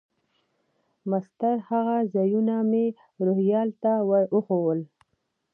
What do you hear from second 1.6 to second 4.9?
هغه ځایونه مې روهیال ته ور وښوول.